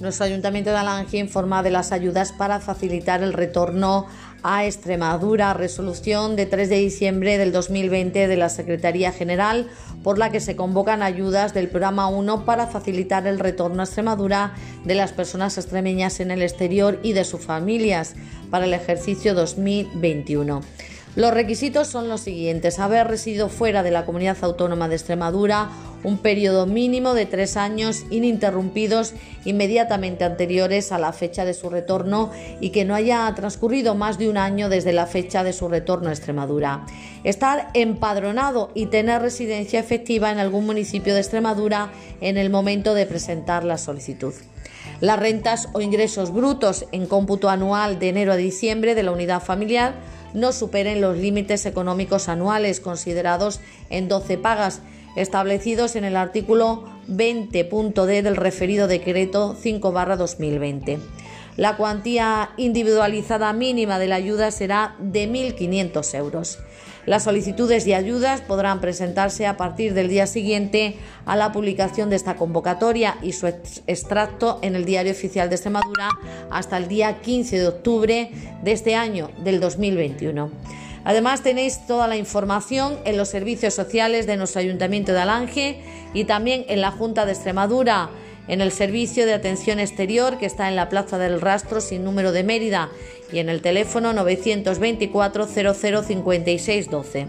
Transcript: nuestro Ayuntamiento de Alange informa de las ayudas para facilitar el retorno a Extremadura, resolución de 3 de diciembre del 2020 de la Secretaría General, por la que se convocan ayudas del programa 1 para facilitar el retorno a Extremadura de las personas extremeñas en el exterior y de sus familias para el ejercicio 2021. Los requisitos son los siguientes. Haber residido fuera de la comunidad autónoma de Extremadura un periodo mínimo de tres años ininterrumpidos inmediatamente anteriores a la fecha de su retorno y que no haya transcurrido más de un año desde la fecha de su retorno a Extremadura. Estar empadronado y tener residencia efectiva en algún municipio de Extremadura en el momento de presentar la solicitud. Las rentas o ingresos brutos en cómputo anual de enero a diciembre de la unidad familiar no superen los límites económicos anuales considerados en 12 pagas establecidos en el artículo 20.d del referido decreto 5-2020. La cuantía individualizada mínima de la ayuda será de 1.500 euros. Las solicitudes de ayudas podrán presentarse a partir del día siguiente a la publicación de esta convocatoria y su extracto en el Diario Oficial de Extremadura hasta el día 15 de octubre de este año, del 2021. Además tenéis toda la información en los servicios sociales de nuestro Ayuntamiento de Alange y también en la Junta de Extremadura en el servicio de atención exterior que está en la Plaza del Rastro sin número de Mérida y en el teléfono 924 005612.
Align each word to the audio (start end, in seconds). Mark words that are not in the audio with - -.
nuestro 0.00 0.26
Ayuntamiento 0.26 0.70
de 0.70 0.76
Alange 0.76 1.16
informa 1.18 1.62
de 1.62 1.70
las 1.70 1.92
ayudas 1.92 2.32
para 2.32 2.60
facilitar 2.60 3.22
el 3.22 3.32
retorno 3.32 4.06
a 4.42 4.64
Extremadura, 4.66 5.54
resolución 5.54 6.36
de 6.36 6.46
3 6.46 6.68
de 6.68 6.76
diciembre 6.76 7.38
del 7.38 7.50
2020 7.50 8.28
de 8.28 8.36
la 8.36 8.48
Secretaría 8.48 9.10
General, 9.10 9.68
por 10.02 10.18
la 10.18 10.30
que 10.30 10.40
se 10.40 10.54
convocan 10.54 11.02
ayudas 11.02 11.54
del 11.54 11.68
programa 11.68 12.08
1 12.08 12.44
para 12.44 12.66
facilitar 12.66 13.26
el 13.26 13.38
retorno 13.38 13.80
a 13.80 13.84
Extremadura 13.84 14.54
de 14.84 14.94
las 14.94 15.12
personas 15.12 15.56
extremeñas 15.56 16.20
en 16.20 16.30
el 16.30 16.42
exterior 16.42 17.00
y 17.02 17.12
de 17.12 17.24
sus 17.24 17.40
familias 17.40 18.14
para 18.50 18.66
el 18.66 18.74
ejercicio 18.74 19.34
2021. 19.34 20.60
Los 21.16 21.32
requisitos 21.32 21.88
son 21.88 22.10
los 22.10 22.20
siguientes. 22.20 22.78
Haber 22.78 23.08
residido 23.08 23.48
fuera 23.48 23.82
de 23.82 23.90
la 23.90 24.04
comunidad 24.04 24.36
autónoma 24.42 24.86
de 24.86 24.96
Extremadura 24.96 25.70
un 26.04 26.18
periodo 26.18 26.66
mínimo 26.66 27.14
de 27.14 27.24
tres 27.24 27.56
años 27.56 28.04
ininterrumpidos 28.10 29.14
inmediatamente 29.46 30.24
anteriores 30.24 30.92
a 30.92 30.98
la 30.98 31.14
fecha 31.14 31.46
de 31.46 31.54
su 31.54 31.70
retorno 31.70 32.30
y 32.60 32.68
que 32.68 32.84
no 32.84 32.94
haya 32.94 33.32
transcurrido 33.34 33.94
más 33.94 34.18
de 34.18 34.28
un 34.28 34.36
año 34.36 34.68
desde 34.68 34.92
la 34.92 35.06
fecha 35.06 35.42
de 35.42 35.54
su 35.54 35.68
retorno 35.68 36.10
a 36.10 36.12
Extremadura. 36.12 36.84
Estar 37.24 37.70
empadronado 37.72 38.70
y 38.74 38.86
tener 38.86 39.22
residencia 39.22 39.80
efectiva 39.80 40.30
en 40.30 40.38
algún 40.38 40.66
municipio 40.66 41.14
de 41.14 41.20
Extremadura 41.20 41.92
en 42.20 42.36
el 42.36 42.50
momento 42.50 42.92
de 42.92 43.06
presentar 43.06 43.64
la 43.64 43.78
solicitud. 43.78 44.34
Las 45.00 45.18
rentas 45.18 45.70
o 45.72 45.80
ingresos 45.80 46.30
brutos 46.30 46.84
en 46.92 47.06
cómputo 47.06 47.48
anual 47.48 47.98
de 47.98 48.10
enero 48.10 48.32
a 48.32 48.36
diciembre 48.36 48.94
de 48.94 49.02
la 49.02 49.12
unidad 49.12 49.42
familiar 49.42 49.94
no 50.36 50.52
superen 50.52 51.00
los 51.00 51.16
límites 51.16 51.64
económicos 51.64 52.28
anuales 52.28 52.80
considerados 52.80 53.60
en 53.88 54.06
12 54.06 54.36
pagas 54.36 54.82
establecidos 55.16 55.96
en 55.96 56.04
el 56.04 56.14
artículo 56.14 56.84
20.d 57.08 58.22
del 58.22 58.36
referido 58.36 58.86
decreto 58.86 59.56
5-2020. 59.60 60.98
La 61.56 61.76
cuantía 61.76 62.50
individualizada 62.58 63.52
mínima 63.54 63.98
de 63.98 64.08
la 64.08 64.16
ayuda 64.16 64.50
será 64.50 64.94
de 64.98 65.28
1.500 65.28 66.14
euros. 66.14 66.58
Las 67.06 67.24
solicitudes 67.24 67.84
de 67.84 67.94
ayudas 67.94 68.40
podrán 68.42 68.80
presentarse 68.80 69.46
a 69.46 69.56
partir 69.56 69.94
del 69.94 70.08
día 70.08 70.26
siguiente 70.26 70.96
a 71.24 71.36
la 71.36 71.52
publicación 71.52 72.10
de 72.10 72.16
esta 72.16 72.36
convocatoria 72.36 73.16
y 73.22 73.32
su 73.32 73.46
extracto 73.46 74.58
en 74.60 74.74
el 74.74 74.84
Diario 74.84 75.12
Oficial 75.12 75.48
de 75.48 75.54
Extremadura 75.54 76.10
hasta 76.50 76.76
el 76.76 76.88
día 76.88 77.20
15 77.22 77.58
de 77.58 77.68
octubre 77.68 78.30
de 78.62 78.72
este 78.72 78.94
año, 78.96 79.30
del 79.38 79.60
2021. 79.60 80.50
Además 81.04 81.42
tenéis 81.42 81.86
toda 81.86 82.08
la 82.08 82.16
información 82.16 82.98
en 83.04 83.16
los 83.16 83.28
servicios 83.28 83.72
sociales 83.72 84.26
de 84.26 84.36
nuestro 84.36 84.60
Ayuntamiento 84.60 85.12
de 85.12 85.20
Alange 85.20 85.80
y 86.12 86.24
también 86.24 86.66
en 86.68 86.80
la 86.80 86.90
Junta 86.90 87.24
de 87.24 87.32
Extremadura 87.32 88.10
en 88.48 88.60
el 88.60 88.72
servicio 88.72 89.26
de 89.26 89.34
atención 89.34 89.80
exterior 89.80 90.38
que 90.38 90.46
está 90.46 90.68
en 90.68 90.76
la 90.76 90.88
Plaza 90.88 91.18
del 91.18 91.40
Rastro 91.40 91.80
sin 91.80 92.04
número 92.04 92.32
de 92.32 92.44
Mérida 92.44 92.90
y 93.32 93.38
en 93.38 93.48
el 93.48 93.62
teléfono 93.62 94.12
924 94.12 95.46
005612. 95.46 97.26